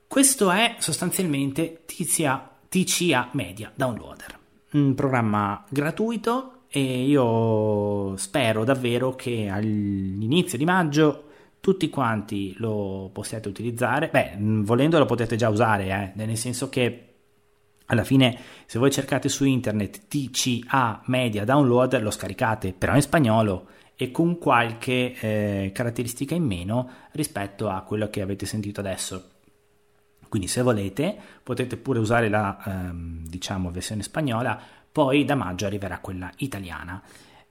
questo 0.07 0.49
è 0.51 0.75
sostanzialmente 0.79 1.83
TCA, 1.85 2.57
TCA 2.69 3.29
Media 3.33 3.71
Downloader, 3.75 4.39
un 4.71 4.93
programma 4.95 5.65
gratuito 5.69 6.54
e 6.75 7.05
io 7.05 8.17
spero 8.17 8.65
davvero 8.65 9.15
che 9.15 9.47
all'inizio 9.47 10.57
di 10.57 10.65
maggio 10.65 11.23
tutti 11.61 11.89
quanti 11.89 12.53
lo 12.57 13.09
possiate 13.13 13.47
utilizzare. 13.47 14.09
Beh, 14.11 14.35
mh, 14.35 14.65
volendo 14.65 14.99
lo 14.99 15.05
potete 15.05 15.37
già 15.37 15.47
usare, 15.47 15.85
eh, 15.85 16.25
nel 16.25 16.35
senso 16.35 16.67
che 16.67 17.13
alla 17.85 18.03
fine, 18.03 18.37
se 18.65 18.77
voi 18.77 18.91
cercate 18.91 19.29
su 19.29 19.45
internet 19.45 20.07
TCA 20.09 21.03
Media 21.05 21.45
Download, 21.45 21.97
lo 22.01 22.11
scaricate, 22.11 22.73
però 22.73 22.93
in 22.93 23.01
spagnolo 23.01 23.67
e 23.95 24.11
con 24.11 24.37
qualche 24.37 25.15
eh, 25.17 25.71
caratteristica 25.73 26.35
in 26.35 26.43
meno 26.43 26.89
rispetto 27.13 27.69
a 27.69 27.83
quello 27.83 28.09
che 28.09 28.19
avete 28.19 28.45
sentito 28.45 28.81
adesso. 28.81 29.29
Quindi, 30.27 30.49
se 30.49 30.61
volete, 30.61 31.15
potete 31.41 31.77
pure 31.77 31.99
usare 31.99 32.27
la 32.27 32.61
ehm, 32.65 33.25
diciamo 33.29 33.71
versione 33.71 34.03
spagnola, 34.03 34.83
poi 34.95 35.25
da 35.25 35.35
maggio 35.35 35.65
arriverà 35.65 35.99
quella 35.99 36.31
italiana. 36.37 37.01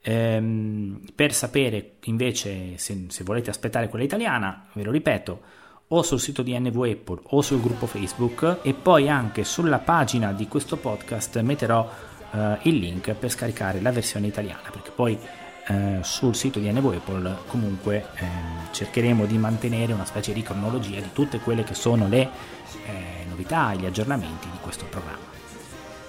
Ehm, 0.01 1.03
per 1.15 1.35
sapere 1.35 1.97
invece 2.05 2.79
se, 2.79 3.05
se 3.09 3.23
volete 3.23 3.51
aspettare 3.51 3.91
quella 3.91 4.07
italiana, 4.07 4.69
ve 4.73 4.83
lo 4.83 4.91
ripeto, 4.91 5.41
o 5.89 6.03
sul 6.03 6.21
sito 6.21 6.41
di 6.41 6.59
NV 6.59 6.81
Apple 6.91 7.21
o 7.23 7.43
sul 7.43 7.61
gruppo 7.61 7.85
Facebook 7.85 8.61
e 8.63 8.73
poi 8.73 9.11
anche 9.11 9.45
sulla 9.45 9.79
pagina 9.79 10.33
di 10.33 10.49
questo 10.49 10.79
podcast 10.79 11.39
metterò 11.43 11.87
eh, 12.33 12.59
il 12.63 12.77
link 12.77 13.13
per 13.13 13.29
scaricare 13.29 13.83
la 13.83 13.93
versione 13.93 14.29
italiana 14.29 14.71
perché 14.71 14.91
poi 14.91 15.19
eh, 15.67 15.99
sul 16.01 16.35
sito 16.35 16.59
di 16.59 16.73
NV 16.73 16.87
Apple 16.87 17.37
comunque 17.49 18.07
ehm, 18.15 18.73
cercheremo 18.73 19.27
di 19.27 19.37
mantenere 19.37 19.93
una 19.93 20.07
specie 20.07 20.33
di 20.33 20.41
cronologia 20.41 20.99
di 20.99 21.13
tutte 21.13 21.41
quelle 21.41 21.63
che 21.63 21.75
sono 21.75 22.09
le 22.09 22.23
eh, 22.87 23.27
novità 23.29 23.73
e 23.73 23.77
gli 23.77 23.85
aggiornamenti 23.85 24.49
di 24.51 24.59
questo 24.63 24.87
programma. 24.87 25.34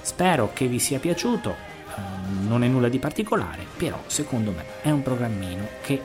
Spero 0.05 0.51
che 0.53 0.67
vi 0.67 0.77
sia 0.77 0.99
piaciuto, 0.99 1.55
ehm, 1.97 2.47
non 2.47 2.63
è 2.63 2.67
nulla 2.67 2.89
di 2.89 2.99
particolare, 2.99 3.65
però 3.75 3.99
secondo 4.05 4.51
me 4.51 4.63
è 4.83 4.91
un 4.91 5.01
programmino 5.01 5.67
che 5.81 5.99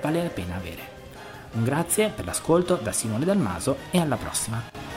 vale 0.00 0.22
la 0.22 0.30
pena 0.30 0.56
avere. 0.56 0.80
Un 1.52 1.62
grazie 1.62 2.08
per 2.08 2.24
l'ascolto 2.24 2.76
da 2.76 2.92
Simone 2.92 3.26
Dalmaso 3.26 3.76
e 3.90 3.98
alla 4.00 4.16
prossima. 4.16 4.91